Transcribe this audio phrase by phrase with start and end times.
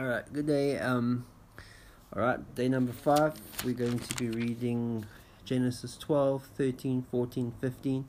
[0.00, 0.78] All right, good day.
[0.78, 1.26] Um,
[2.16, 3.34] all right, day number five.
[3.62, 5.04] We're going to be reading
[5.44, 8.08] Genesis 12, 13, 14, 15,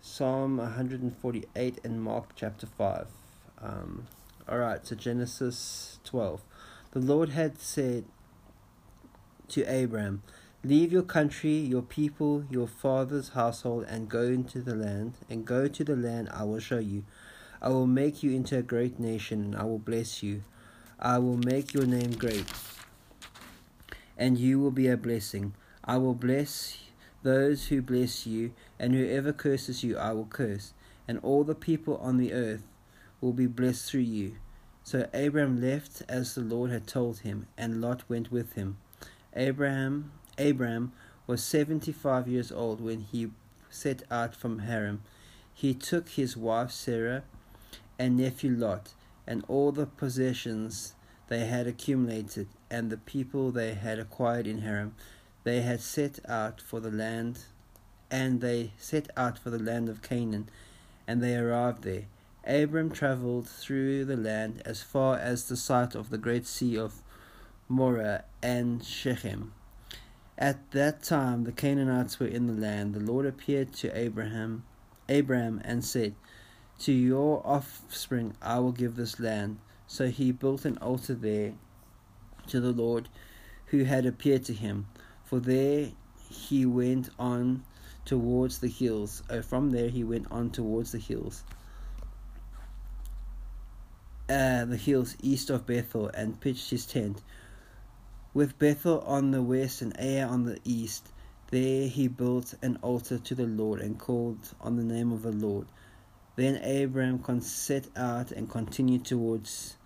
[0.00, 3.08] Psalm 148, and Mark chapter 5.
[3.60, 4.06] Um,
[4.48, 6.40] all right, so Genesis 12.
[6.92, 8.06] The Lord had said
[9.48, 10.22] to Abram,
[10.64, 15.68] Leave your country, your people, your father's household, and go into the land, and go
[15.68, 17.04] to the land I will show you.
[17.60, 20.42] I will make you into a great nation, and I will bless you.
[20.98, 22.46] I will make your name great,
[24.16, 25.54] and you will be a blessing.
[25.84, 26.78] I will bless
[27.22, 30.72] those who bless you, and whoever curses you, I will curse,
[31.06, 32.62] and all the people on the earth
[33.20, 34.36] will be blessed through you.
[34.84, 38.78] So Abram left as the Lord had told him, and Lot went with him.
[39.34, 40.92] Abraham Abram
[41.26, 43.32] was seventy five years old when he
[43.68, 45.02] set out from Haran.
[45.52, 47.24] He took his wife Sarah
[47.98, 48.94] and nephew Lot
[49.26, 50.94] and all the possessions
[51.28, 54.94] they had accumulated, and the people they had acquired in Haran,
[55.44, 57.40] they had set out for the land,
[58.10, 60.48] and they set out for the land of Canaan,
[61.06, 62.04] and they arrived there.
[62.46, 67.02] Abram travelled through the land as far as the site of the great sea of
[67.68, 69.52] Moreh and Shechem.
[70.38, 72.94] At that time the Canaanites were in the land.
[72.94, 74.64] The Lord appeared to Abraham,
[75.08, 76.14] Abraham, and said,
[76.78, 79.58] to your offspring I will give this land.
[79.86, 81.54] So he built an altar there
[82.48, 83.08] to the Lord
[83.66, 84.86] who had appeared to him.
[85.24, 85.90] For there
[86.28, 87.64] he went on
[88.04, 89.22] towards the hills.
[89.28, 91.44] Oh, from there he went on towards the hills.
[94.28, 97.22] Uh, the hills east of Bethel and pitched his tent.
[98.34, 101.08] With Bethel on the west and Ai on the east,
[101.50, 105.32] there he built an altar to the Lord and called on the name of the
[105.32, 105.66] Lord.
[106.36, 109.76] Then Abram set out and continued towards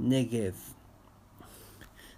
[0.00, 0.54] Negev.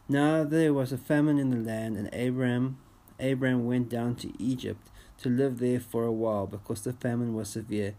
[0.07, 2.79] Now there was a famine in the land, and Abram,
[3.19, 4.89] Abram went down to Egypt
[5.22, 7.95] to live there for a while, because the famine was severe.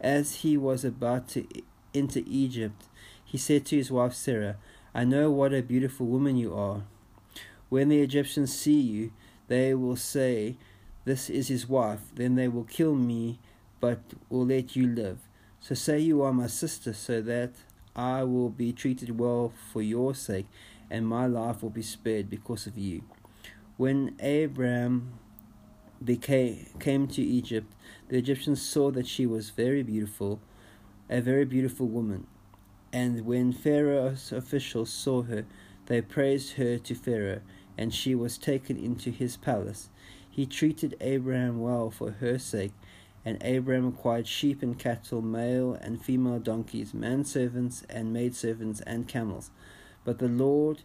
[0.00, 1.46] As he was about to
[1.94, 2.84] enter Egypt,
[3.24, 4.56] he said to his wife Sarah,
[4.94, 6.82] I know what a beautiful woman you are.
[7.68, 9.12] When the Egyptians see you,
[9.48, 10.56] they will say,
[11.04, 12.00] This is his wife.
[12.14, 13.38] Then they will kill me
[13.80, 15.18] but will let you live.
[15.60, 17.52] So say you are my sister, so that
[17.94, 20.46] I will be treated well for your sake,
[20.90, 23.02] and my life will be spared because of you.
[23.76, 25.18] When Abraham
[26.02, 27.72] became, came to Egypt,
[28.08, 30.40] the Egyptians saw that she was very beautiful,
[31.10, 32.26] a very beautiful woman.
[32.92, 35.44] And when Pharaoh's officials saw her,
[35.86, 37.40] they praised her to Pharaoh,
[37.76, 39.90] and she was taken into his palace.
[40.30, 42.72] He treated Abraham well for her sake
[43.26, 49.50] and Abram acquired sheep and cattle, male and female donkeys, manservants and maidservants, and camels.
[50.04, 50.82] But the Lord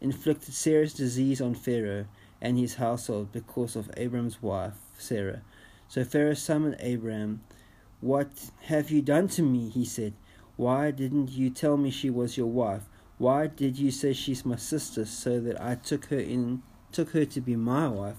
[0.00, 2.06] inflicted serious disease on Pharaoh
[2.42, 5.42] and his household because of Abram's wife, Sarah.
[5.86, 7.42] So Pharaoh summoned Abram.
[8.00, 9.68] What have you done to me?
[9.68, 10.14] he said.
[10.56, 12.82] Why didn't you tell me she was your wife?
[13.18, 17.24] Why did you say she's my sister so that I took her in took her
[17.24, 18.16] to be my wife?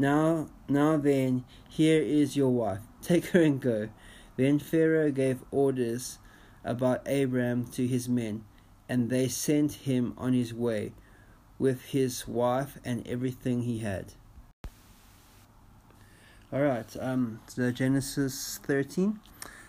[0.00, 2.78] Now, now then, here is your wife.
[3.02, 3.88] Take her and go.
[4.36, 6.18] Then Pharaoh gave orders
[6.64, 8.44] about Abram to his men,
[8.88, 10.92] and they sent him on his way
[11.58, 14.12] with his wife and everything he had.
[16.52, 19.18] All right, um, so Genesis 13.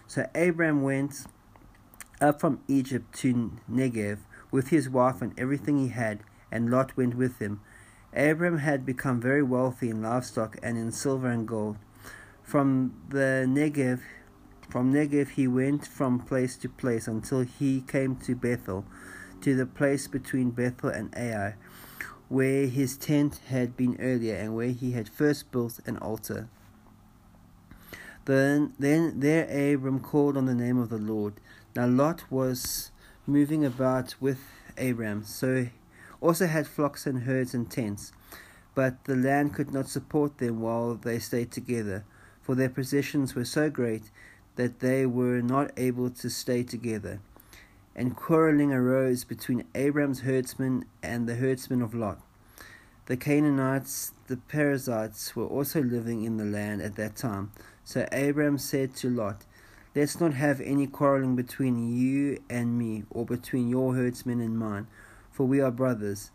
[0.07, 1.25] So Abram went
[2.21, 4.19] up from Egypt to Negev
[4.51, 6.19] with his wife and everything he had,
[6.51, 7.61] and Lot went with him.
[8.15, 11.77] Abram had become very wealthy in livestock and in silver and gold.
[12.41, 14.01] From the Negev,
[14.69, 18.85] from Negev he went from place to place until he came to Bethel,
[19.41, 21.55] to the place between Bethel and Ai,
[22.27, 26.49] where his tent had been earlier and where he had first built an altar.
[28.25, 31.33] Then, then there Abram called on the name of the Lord.
[31.75, 32.91] Now Lot was
[33.25, 34.39] moving about with
[34.77, 35.67] Abram, so
[36.21, 38.11] also had flocks and herds and tents,
[38.75, 42.03] but the land could not support them while they stayed together,
[42.41, 44.11] for their possessions were so great
[44.55, 47.19] that they were not able to stay together.
[47.95, 52.21] And quarreling arose between Abram's herdsmen and the herdsmen of Lot.
[53.07, 57.51] The Canaanites, the Perizzites, were also living in the land at that time.
[57.83, 59.45] So Abram said to Lot,
[59.95, 64.87] Let's not have any quarreling between you and me, or between your herdsmen and mine
[65.39, 66.31] for we are brothers.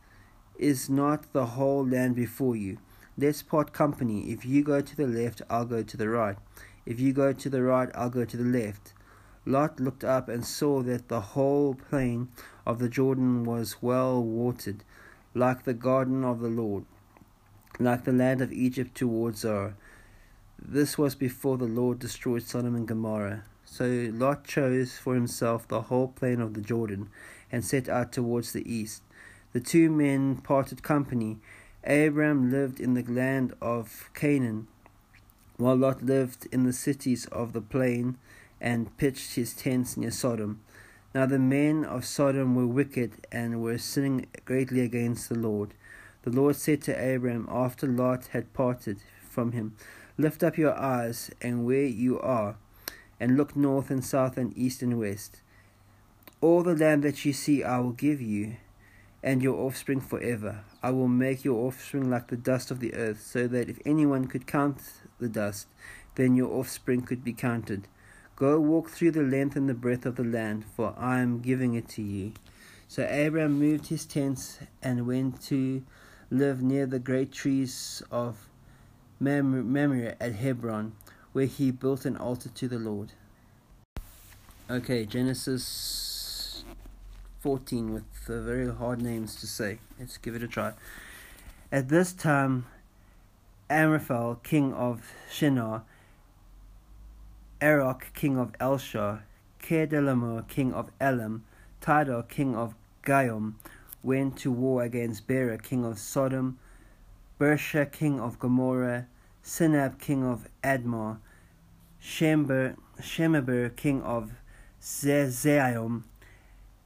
[0.57, 2.79] Is not the whole land before you?
[3.19, 4.33] Let's part company.
[4.33, 6.39] If you go to the left, I'll go to the right.
[6.87, 8.95] If you go to the right, I'll go to the left.
[9.45, 12.29] Lot looked up and saw that the whole plain
[12.65, 14.85] of the Jordan was well watered,
[15.35, 16.87] like the garden of the Lord,
[17.79, 19.75] like the land of Egypt towards Zoar.
[20.59, 23.43] This was before the Lord destroyed Sodom and Gomorrah.
[23.67, 27.11] So Lot chose for himself the whole plain of the Jordan,
[27.55, 29.01] and set out towards the east.
[29.53, 31.39] The two men parted company.
[31.85, 34.67] Abram lived in the land of Canaan,
[35.57, 38.19] while Lot lived in the cities of the plain
[38.61, 40.63] and pitched his tents near Sodom.
[41.15, 45.75] Now the men of Sodom were wicked and were sinning greatly against the Lord.
[46.23, 48.99] The Lord said to Abram after Lot had parted
[49.31, 49.77] from him,
[50.19, 52.57] Lift up your eyes and where you are,
[53.21, 55.41] and look north and south and east and west.
[56.45, 58.57] All the land that you see I will give you,
[59.23, 60.63] and your offspring forever.
[60.83, 64.27] I will make your offspring like the dust of the earth, so that if anyone
[64.27, 64.83] could count
[65.19, 65.69] the dust,
[66.17, 67.89] then your offspring could be counted.
[68.37, 71.73] Go walk through the length and the breadth of the land, for I am giving
[71.73, 72.35] it to you.
[72.89, 75.83] So Abraham moved his tents and went to
[76.31, 78.51] live near the great trees of
[79.19, 80.93] Mamre at Hebron,
[81.33, 83.13] where he built an altar to the Lord.
[84.69, 86.14] Okay, Genesis
[87.45, 89.79] 14 with very hard names to say.
[90.01, 90.73] Let's give it a try.
[91.71, 92.65] At this time,
[93.69, 95.83] Amraphel, king of Shinar,
[97.61, 99.25] Arok, king of Elshah,
[99.63, 101.45] Kedelamer, king of Elam,
[101.83, 102.75] Tidal, king of
[103.05, 103.57] Gaiom,
[104.03, 106.59] went to war against Bera, king of Sodom,
[107.39, 109.07] Birsha, king of Gomorrah,
[109.45, 111.19] Sinab, king of Admah,
[112.03, 114.33] Shember, Shemeber, king of
[114.81, 116.05] Zezaiom,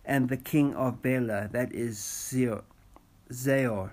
[0.08, 1.98] and the king of Bela, that is
[3.30, 3.90] Zeor.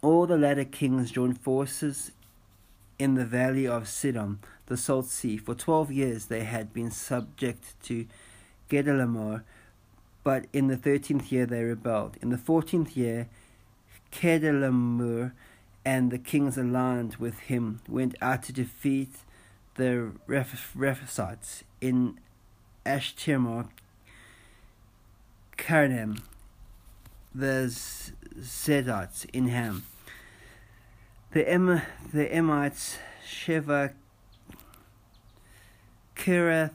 [0.00, 2.10] All the latter kings joined forces
[2.98, 5.36] in the valley of Siddim, the Salt Sea.
[5.36, 8.06] For twelve years they had been subject to
[8.70, 9.42] Gedalimer,
[10.24, 12.16] but in the thirteenth year they rebelled.
[12.22, 13.28] In the fourteenth year,
[14.10, 15.32] Kedalamer
[15.84, 19.18] and the kings aligned with him went out to defeat
[19.74, 22.18] the Rephaites in
[22.86, 23.68] Ashtimor,
[25.56, 26.20] Karnaim,
[27.34, 27.66] the
[28.38, 29.84] Zedites in Ham.
[31.32, 31.82] The, em-
[32.12, 33.92] the Emites, Sheva,
[36.14, 36.70] Kirathaim,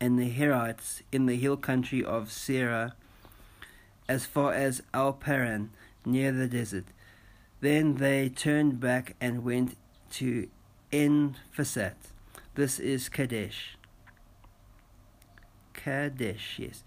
[0.00, 2.92] and the Herites in the hill country of Seirah,
[4.08, 5.70] as far as Al Paran,
[6.04, 6.86] near the desert.
[7.60, 9.76] Then they turned back and went
[10.12, 10.48] to
[10.92, 11.94] En Fasat.
[12.54, 13.75] This is Kadesh.
[15.86, 16.82] Kadesh, yes.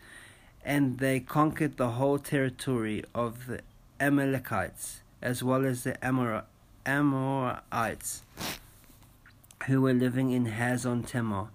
[0.61, 3.61] And they conquered the whole territory of the
[3.97, 6.43] Amalekites, as well as the Amor-
[6.85, 8.23] Amorites
[9.67, 11.47] who were living in Hazon Tamar.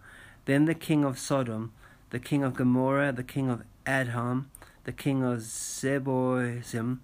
[0.47, 1.73] Then the king of Sodom,
[2.09, 4.47] the king of Gomorrah, the king of Adham,
[4.85, 7.01] the king of Zeboim,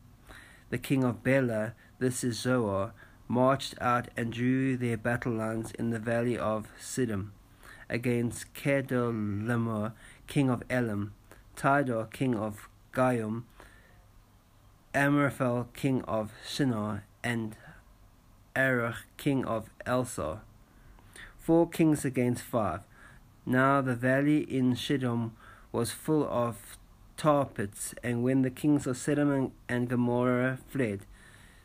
[0.70, 2.94] the king of Bela, this is Zoar,
[3.28, 7.32] marched out and drew their battle lines in the valley of Siddim
[7.90, 9.92] against Kedorlaomer,
[10.26, 11.12] king of Elam,
[11.56, 13.42] Tidor, king of Gaiom,
[14.94, 17.56] Amraphel, king of Shinar, and
[18.56, 20.40] Arach, king of Elsar
[21.50, 22.80] four kings against five.
[23.44, 25.32] Now the valley in Siddim
[25.72, 26.78] was full of
[27.16, 31.00] tar pits, and when the kings of Sodom and Gomorrah fled,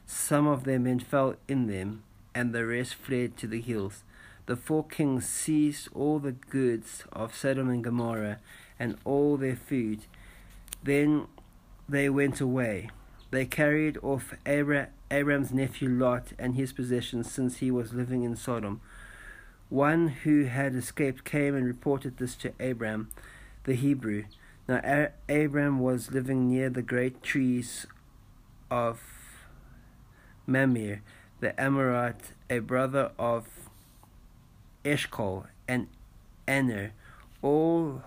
[0.08, 2.02] some of their men fell in them,
[2.34, 4.04] and the rest fled to the hills.
[4.46, 8.40] The four kings seized all the goods of Sodom and Gomorrah
[8.80, 10.02] and all their food.
[10.84, 11.28] Then
[11.90, 12.90] they went away.
[13.32, 18.82] They carried off Abram's nephew Lot and his possessions, since he was living in Sodom
[19.70, 23.10] one who had escaped came and reported this to Abram,
[23.64, 24.26] the Hebrew.
[24.68, 27.86] Now Abram was living near the great trees
[28.70, 29.02] of
[30.46, 31.02] Mamre,
[31.40, 33.65] the Amorite, a brother of
[34.86, 35.88] Eshcol and
[36.48, 36.94] Aner,
[37.42, 38.04] all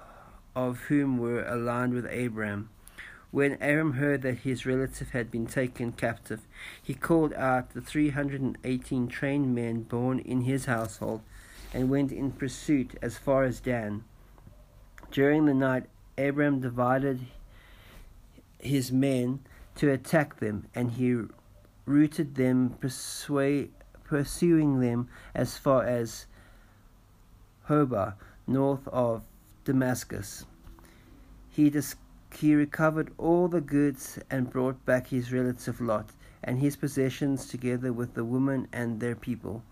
[0.55, 2.71] of whom were aligned with Abram.
[3.31, 6.47] When Abram heard that his relative had been taken captive,
[6.83, 11.21] he called out the three hundred and eighteen trained men born in his household
[11.75, 14.05] and went in pursuit as far as Dan.
[15.11, 15.85] During the night,
[16.17, 17.27] Abram divided
[18.59, 19.41] his men
[19.75, 21.25] to attack them, and he
[21.85, 23.71] routed them, pursuing
[24.81, 26.25] them as far as
[27.69, 28.15] Hobah,
[28.47, 29.23] north of
[29.65, 30.47] Damascus.
[31.51, 31.97] He, dis-
[32.35, 36.11] he recovered all the goods and brought back his relative Lot
[36.43, 39.63] and his possessions together with the women and their people.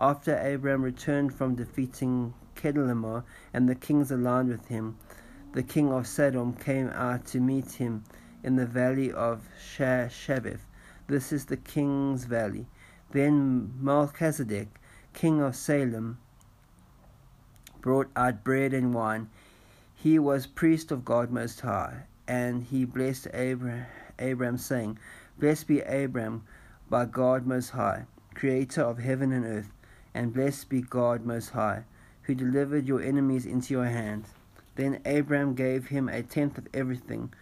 [0.00, 4.96] After Abram returned from defeating Kedorlaomer and the kings aligned with him,
[5.52, 8.02] the king of Sodom came out to meet him
[8.42, 10.58] in the valley of Shaveh.
[11.06, 12.66] This is the king's valley.
[13.12, 14.80] Then Melchizedek,
[15.12, 16.18] king of Salem,
[17.84, 19.28] brought out bread and wine.
[19.94, 24.98] He was priest of God Most High, and he blessed Abram, saying,
[25.38, 26.44] Blessed be Abram
[26.88, 29.70] by God Most High, creator of heaven and earth,
[30.14, 31.84] and blessed be God Most High,
[32.22, 34.24] who delivered your enemies into your hand.
[34.76, 37.34] Then Abram gave him a tenth of everything.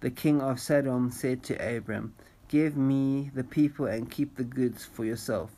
[0.00, 2.12] The king of Sodom said to Abram,
[2.48, 5.50] Give me the people and keep the goods for yourself.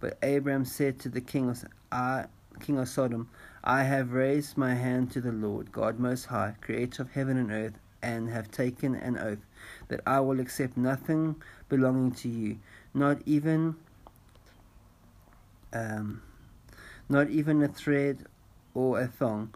[0.00, 1.62] But Abram said to the king of,
[1.92, 2.26] I, uh,
[2.60, 3.28] king of Sodom,
[3.66, 7.50] I have raised my hand to the Lord, God Most High, creator of heaven and
[7.50, 9.38] earth, and have taken an oath
[9.88, 12.58] that I will accept nothing belonging to you,
[12.92, 13.76] not even
[15.72, 16.20] um,
[17.08, 18.26] not even a thread
[18.74, 19.54] or a thong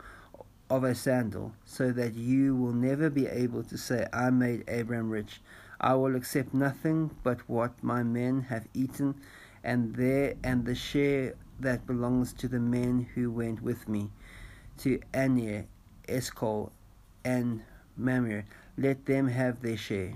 [0.70, 5.10] of a sandal, so that you will never be able to say, I made Abram
[5.10, 5.42] rich.
[5.82, 9.16] I will accept nothing but what my men have eaten,
[9.62, 14.10] and there and the share that belongs to the men who went with me,
[14.78, 15.66] to Aner,
[16.08, 16.72] Eshcol,
[17.24, 17.62] and
[17.96, 18.44] Mamre.
[18.76, 20.14] Let them have their share.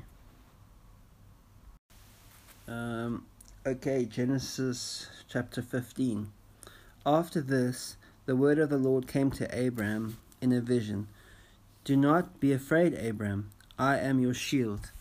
[2.68, 3.26] Um,
[3.66, 6.30] okay, Genesis chapter 15.
[7.04, 11.08] After this, the word of the Lord came to Abram in a vision
[11.84, 13.50] Do not be afraid, Abram.
[13.78, 14.92] I am your shield,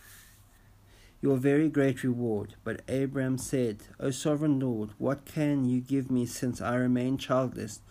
[1.21, 2.55] your very great reward.
[2.63, 7.81] But Abram said, O sovereign Lord, what can you give me since I remain childless?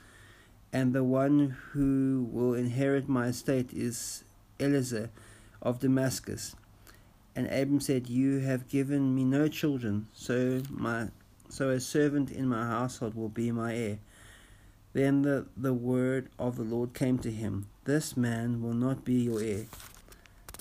[0.72, 4.24] And the one who will inherit my estate is
[4.58, 5.10] Eliezer
[5.62, 6.54] of Damascus.
[7.34, 11.08] And Abram said, You have given me no children, so my
[11.48, 13.98] so a servant in my household will be my heir.
[14.92, 19.14] Then the, the word of the Lord came to him This man will not be
[19.14, 19.66] your heir,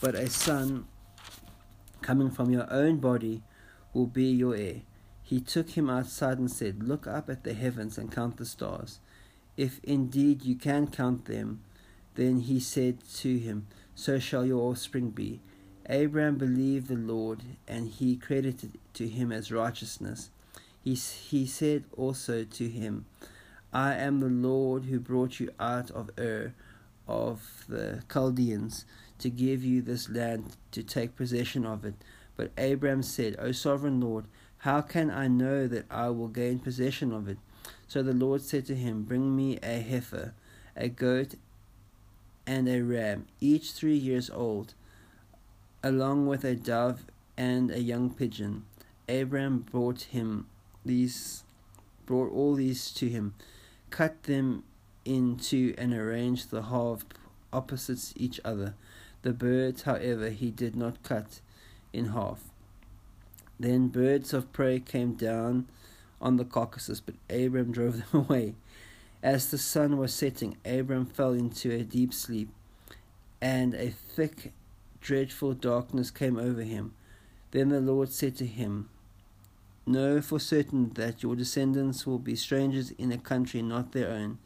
[0.01, 0.85] but a son
[2.01, 3.44] coming from your own body
[3.94, 4.82] will be your heir.
[5.22, 9.00] He took him outside and said, Look up at the heavens and count the stars.
[9.58, 11.62] If indeed you can count them,
[12.15, 15.41] then he said to him, So shall your offspring be.
[15.88, 20.29] Abraham believed the Lord, and he credited to him as righteousness.
[20.84, 23.06] He, he said also to him,
[23.72, 26.53] I am the Lord who brought you out of Ur
[27.08, 28.86] of the Chaldeans
[29.19, 31.95] to give you this land to take possession of it.
[32.35, 34.25] But Abraham said, O sovereign Lord,
[34.59, 37.38] how can I know that I will gain possession of it?
[37.88, 40.33] So the Lord said to him, Bring me a heifer,
[40.75, 41.35] a goat,
[42.47, 44.73] and a ram, each three years old
[45.83, 47.05] along with a dove
[47.38, 48.65] and a young pigeon.
[49.07, 50.47] Abram brought him
[50.85, 51.43] these
[52.05, 53.35] brought all these to him,
[53.91, 54.63] cut them
[55.05, 57.05] in two and arranged the halves
[57.53, 58.73] opposite each other.
[59.21, 61.41] The birds, however, he did not cut
[61.91, 62.43] in half.
[63.59, 65.67] Then birds of prey came down
[66.21, 68.55] on the carcasses, but Abram drove them away.
[69.21, 72.49] As the sun was setting, Abram fell into a deep sleep,
[73.41, 74.53] and a thick
[75.01, 76.93] dreadful darkness came over him.
[77.51, 78.89] Then the Lord said to him,
[79.85, 84.38] Know for certain that your descendants will be strangers in a country not their own,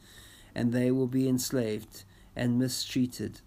[0.55, 2.03] and they will be enslaved
[2.35, 3.41] and mistreated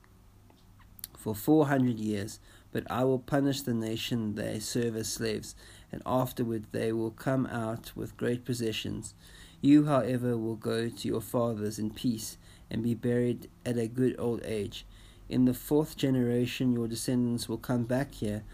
[1.26, 2.38] for four hundred years.
[2.70, 5.56] But I will punish the nation they serve as slaves,
[5.90, 9.14] and afterward they will come out with great possessions.
[9.60, 12.38] You, however, will go to your fathers in peace
[12.70, 14.86] and be buried at a good old age
[15.28, 18.44] in the fourth generation, your descendants will come back here,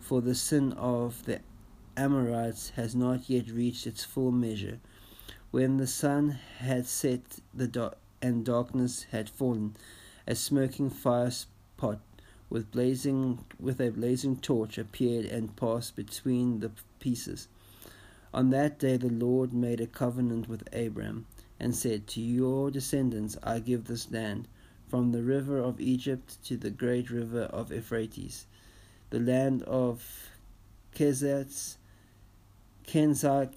[0.00, 1.40] for the sin of the
[1.94, 4.80] Amorites has not yet reached its full measure.
[5.50, 7.90] When the sun had set the do-
[8.22, 9.76] and darkness had fallen,
[10.26, 11.30] a smoking fire
[11.76, 12.00] pot
[12.52, 17.48] with blazing with a blazing torch appeared and passed between the pieces.
[18.34, 21.24] On that day the Lord made a covenant with Abram
[21.58, 24.48] and said, To your descendants I give this land
[24.86, 28.44] from the river of Egypt to the great river of Euphrates,
[29.08, 30.28] the land of
[30.94, 31.78] Kezats,
[32.86, 33.56] Kenzites,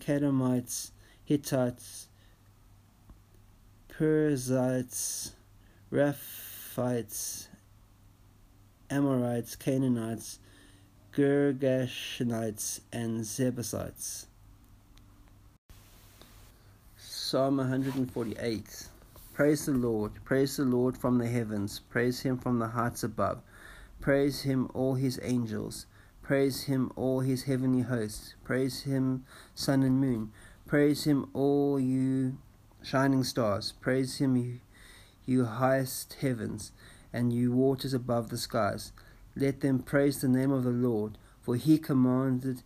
[0.00, 0.92] Kedemites,
[1.26, 2.08] Hittites,
[3.88, 5.32] Perizzites,
[6.78, 7.48] Amorites,
[9.56, 10.38] Canaanites,
[11.12, 14.28] Girgashanites, and Jebusites.
[16.96, 18.88] Psalm 148
[19.34, 23.42] Praise the Lord, praise the Lord from the heavens, praise him from the heights above.
[24.00, 25.86] Praise him, all his angels.
[26.22, 28.34] Praise him, all his heavenly hosts.
[28.44, 29.24] Praise him,
[29.56, 30.30] sun and moon.
[30.68, 32.38] Praise him, all you
[32.84, 33.72] shining stars.
[33.80, 34.60] Praise him,
[35.28, 36.72] you, highest heavens,
[37.12, 38.92] and you waters above the skies.
[39.36, 42.62] Let them praise the name of the Lord, for he commanded,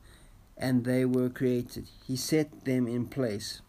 [0.57, 1.88] and they were created.
[2.07, 3.61] He set them in place.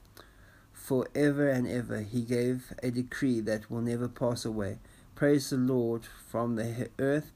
[0.71, 4.79] For ever and ever he gave a decree that will never pass away.
[5.15, 7.31] Praise the Lord from the earth,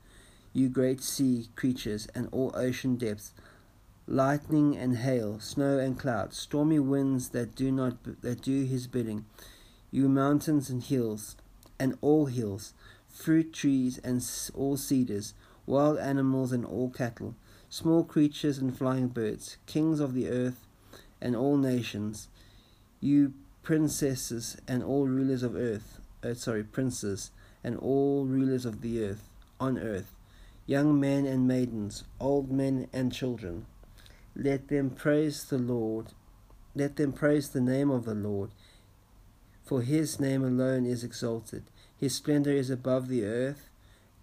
[0.53, 3.33] you great sea creatures, and all ocean depths
[4.07, 9.25] lightning and hail, snow and clouds, stormy winds that do not that do his bidding,
[9.91, 11.35] you mountains and hills,
[11.79, 12.73] and all hills,
[13.07, 15.33] fruit trees and all cedars,
[15.65, 17.35] wild animals and all cattle,
[17.69, 20.65] small creatures and flying birds, kings of the earth
[21.21, 22.29] and all nations,
[22.99, 27.31] you princesses and all rulers of earth, uh, sorry, princes
[27.63, 29.29] and all rulers of the earth,
[29.59, 30.13] on earth,
[30.65, 33.65] young men and maidens, old men and children
[34.39, 36.13] let them praise the Lord.
[36.75, 38.51] Let them praise the name of the Lord.
[39.67, 41.65] For his name alone is exalted.
[41.97, 43.69] His splendor is above the earth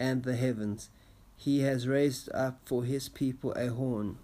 [0.00, 0.88] and the heavens.
[1.36, 4.16] He has raised up for his people a horn,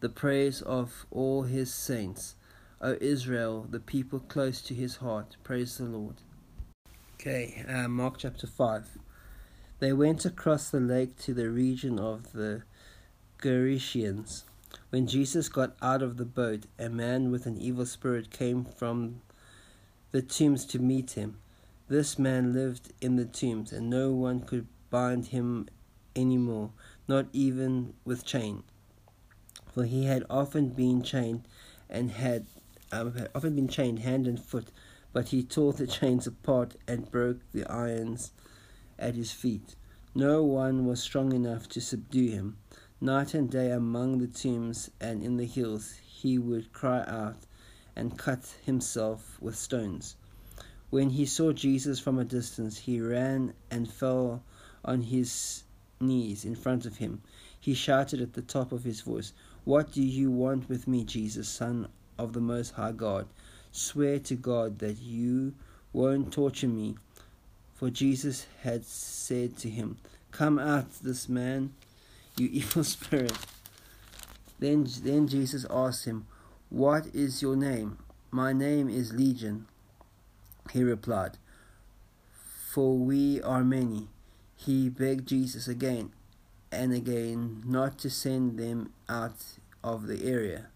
[0.00, 2.34] the praise of all his saints.
[2.80, 6.16] O Israel, the people close to his heart, praise the Lord.
[7.14, 8.98] Okay, uh, Mark chapter 5.
[9.78, 12.64] They went across the lake to the region of the
[13.40, 14.42] Gerasians.
[14.90, 19.20] When Jesus got out of the boat, a man with an evil spirit came from
[20.10, 21.38] the tombs to meet him.
[21.88, 25.68] This man lived in the tombs, and no one could bind him
[26.14, 26.70] any more,
[27.06, 28.62] not even with chain.
[29.74, 31.46] For he had often been chained
[31.88, 32.46] and had,
[32.92, 34.70] um, had often been chained hand and foot,
[35.12, 38.32] but he tore the chains apart and broke the irons
[38.98, 39.76] at his feet.
[40.14, 42.56] No one was strong enough to subdue him.
[43.00, 47.36] Night and day among the tombs and in the hills he would cry out
[47.98, 50.16] and cut himself with stones.
[50.90, 54.42] When he saw Jesus from a distance, he ran and fell
[54.84, 55.64] on his
[56.00, 57.20] knees in front of him.
[57.60, 59.32] He shouted at the top of his voice,
[59.64, 63.26] What do you want with me, Jesus, Son of the Most High God?
[63.72, 65.54] Swear to God that you
[65.92, 66.96] won't torture me.
[67.74, 69.98] For Jesus had said to him,
[70.30, 71.74] Come out, this man
[72.38, 73.36] you evil spirit.
[74.58, 76.26] Then, then Jesus asked him,
[76.70, 77.96] What is your name?
[78.30, 79.66] My name is Legion.
[80.70, 81.38] He replied,
[82.68, 84.08] For we are many.
[84.54, 86.12] He begged Jesus again
[86.70, 90.66] and again not to send them out of the area.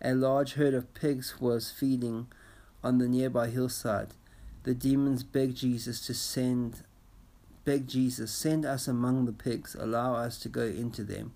[0.00, 2.28] A large herd of pigs was feeding
[2.84, 4.14] on the nearby hillside.
[4.62, 6.84] The demons begged Jesus to send
[7.64, 11.34] begged Jesus, Send us among the pigs, allow us to go into them.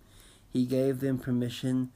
[0.48, 1.90] He gave them permission,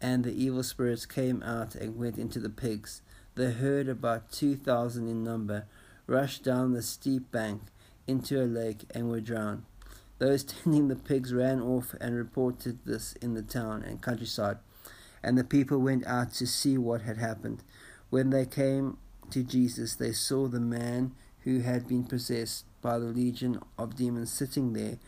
[0.00, 3.02] and the evil spirits came out and went into the pigs.
[3.34, 5.66] The herd, about two thousand in number,
[6.06, 7.62] rushed down the steep bank
[8.06, 9.64] into a lake and were drowned.
[10.18, 14.58] Those tending the pigs ran off and reported this in the town and countryside,
[15.22, 17.62] and the people went out to see what had happened.
[18.10, 18.98] When they came
[19.30, 24.32] to Jesus, they saw the man who had been possessed by the legion of demons
[24.32, 24.98] sitting there,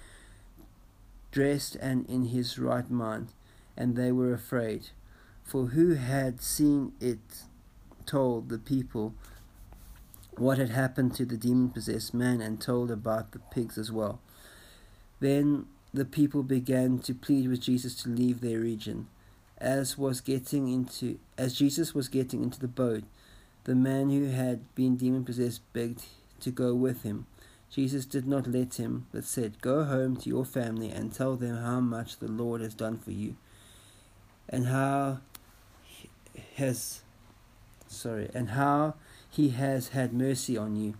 [1.31, 3.29] dressed and in his right mind,
[3.77, 4.89] and they were afraid.
[5.45, 7.45] For who had seen it
[8.07, 9.15] told the people
[10.37, 14.21] what had happened to the demon possessed man and told about the pigs as well.
[15.21, 19.09] Then the people began to plead with Jesus to leave their region.
[19.59, 23.05] As was getting into as Jesus was getting into the boat,
[23.65, 26.05] the man who had been demon possessed begged
[26.41, 27.27] to go with him.
[27.71, 31.57] Jesus did not let him, but said, Go home to your family and tell them
[31.57, 33.37] how much the Lord has done for you,
[34.51, 35.21] and how
[36.57, 37.03] has
[37.87, 38.95] sorry, and how
[39.29, 40.95] he has had mercy on you.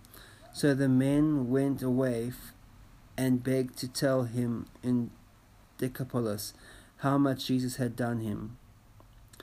[0.53, 2.33] So the men went away
[3.17, 5.11] and begged to tell him in
[5.77, 6.53] Decapolis
[6.97, 8.57] how much Jesus had done him.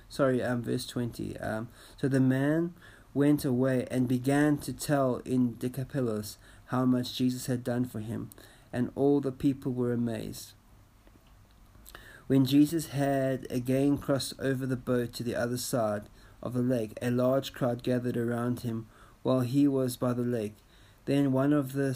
[0.08, 1.36] Sorry, um, verse 20.
[1.38, 2.74] Um, so the man
[3.14, 8.30] went away and began to tell in Decapolis how much Jesus had done for him,
[8.72, 10.52] and all the people were amazed.
[12.28, 16.02] When Jesus had again crossed over the boat to the other side
[16.42, 18.86] of the lake, a large crowd gathered around him
[19.22, 20.54] while he was by the lake.
[21.06, 21.94] Then one of the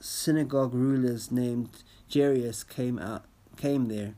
[0.00, 1.70] synagogue rulers named
[2.12, 4.14] Jairus came out came there.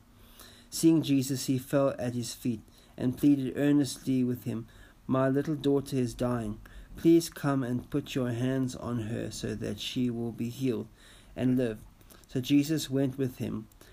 [0.71, 2.63] Seeing Jesus, he fell at his feet
[2.97, 4.67] and pleaded earnestly with him,
[5.07, 6.61] "My little daughter is dying.
[6.97, 10.89] Please come and put your hands on her so that she will be healed
[11.37, 11.79] and live.
[12.29, 13.67] So Jesus went with him.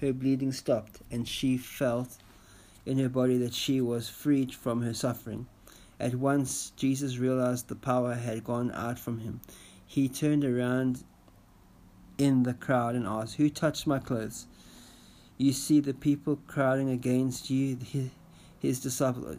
[0.00, 2.18] her bleeding stopped, and she felt
[2.84, 5.46] in her body that she was freed from her suffering.
[5.98, 9.40] At once Jesus realized the power had gone out from him.
[9.86, 11.04] He turned around
[12.18, 14.46] in the crowd and asked, Who touched my clothes?
[15.38, 17.78] You see the people crowding against you.
[18.58, 19.36] His disciples,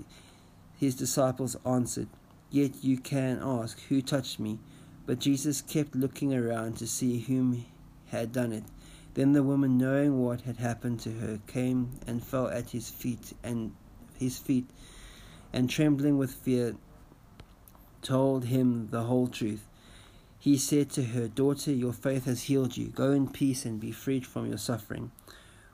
[0.80, 2.08] his disciples answered,
[2.50, 4.60] Yet you can ask, Who touched me?
[5.06, 7.66] But Jesus kept looking around to see whom
[8.08, 8.64] had done it.
[9.18, 13.34] Then the woman, knowing what had happened to her, came and fell at his feet
[13.42, 13.74] and
[14.14, 14.70] his feet,
[15.52, 16.76] and trembling with fear,
[18.04, 19.68] told him the whole truth.
[20.38, 22.90] He said to her, Daughter, your faith has healed you.
[22.90, 25.10] Go in peace and be freed from your suffering.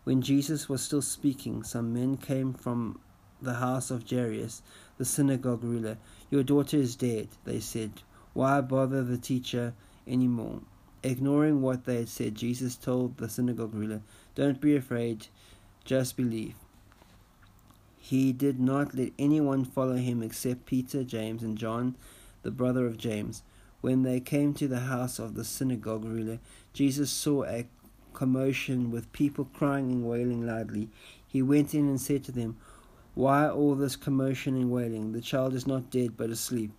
[0.06, 3.02] When Jesus was still speaking, some men came from
[3.42, 4.62] the house of Jairus,
[4.98, 5.98] the synagogue ruler.
[6.32, 8.04] Your daughter is dead, they said.
[8.32, 9.74] Why bother the teacher
[10.08, 10.62] any more?
[11.04, 14.02] Ignoring what they had said, Jesus told the synagogue ruler,
[14.36, 15.28] Don't be afraid,
[15.84, 16.56] just believe.
[17.98, 21.96] He did not let anyone follow him except Peter, James, and John,
[22.42, 23.44] the brother of James.
[23.82, 26.40] When they came to the house of the synagogue ruler,
[26.72, 27.68] Jesus saw a
[28.14, 30.90] commotion with people crying and wailing loudly.
[31.28, 32.56] He went in and said to them,
[33.14, 35.12] Why all this commotion and wailing?
[35.12, 36.72] The child is not dead but asleep.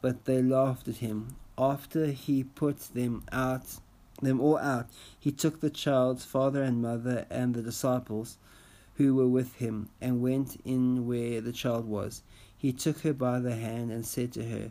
[0.00, 1.36] But they laughed at him.
[1.58, 3.78] After he put them out,
[4.20, 4.88] them all out,
[5.18, 8.36] he took the child's father and mother and the disciples
[8.96, 12.22] who were with him, and went in where the child was.
[12.56, 14.70] He took her by the hand and said to her,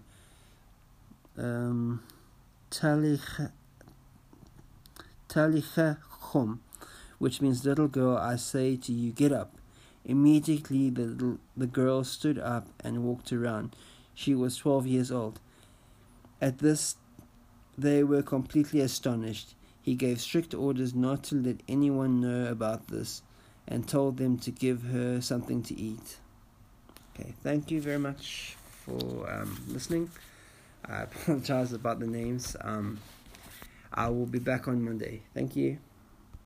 [1.37, 2.01] um,
[2.71, 3.51] Talitha
[5.27, 6.61] koum,
[7.19, 9.57] which means little girl, I say to you, get up.
[10.03, 13.75] Immediately the the girl stood up and walked around.
[14.13, 15.39] She was twelve years old.
[16.41, 16.95] At this,
[17.77, 19.55] they were completely astonished.
[19.81, 23.21] He gave strict orders not to let anyone know about this
[23.67, 26.17] and told them to give her something to eat.
[27.13, 30.09] Okay, thank you very much for um, listening.
[30.87, 32.55] I apologize about the names.
[32.61, 32.99] Um,
[33.93, 35.21] I will be back on Monday.
[35.33, 35.77] Thank you.